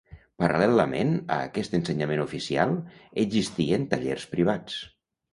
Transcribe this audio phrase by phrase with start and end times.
[0.43, 2.73] Paral·lelament a aquest ensenyament oficial,
[3.25, 4.79] existien tallers privats.